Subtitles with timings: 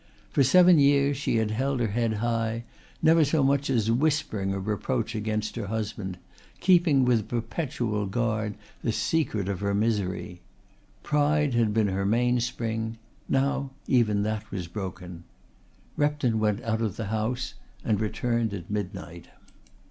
[0.31, 2.63] For seven years she had held her head high,
[3.03, 6.17] never so much as whispering a reproach against her husband,
[6.59, 10.41] keeping with a perpetual guard the secret of her misery.
[11.03, 12.97] Pride had been her mainspring;
[13.29, 15.23] now even that was broken.
[15.95, 17.53] Repton went out of the house
[17.85, 19.27] and returned at midnight.